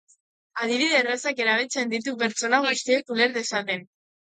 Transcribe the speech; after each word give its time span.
Adibide 0.63 0.97
errazak 0.99 1.43
erabiltzen 1.45 1.93
ditu 1.93 2.15
pertsona 2.23 2.63
guztiak 2.67 3.17
uler 3.19 3.39
dezaten. 3.39 3.89